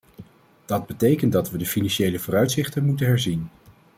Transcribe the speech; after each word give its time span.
Dat 0.65 0.87
betekent 0.87 1.31
dat 1.31 1.49
we 1.49 1.57
de 1.57 1.65
financiële 1.65 2.19
vooruitzichten 2.19 2.85
moeten 2.85 3.05
herzien. 3.07 3.49